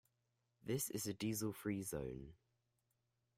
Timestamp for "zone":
1.83-2.33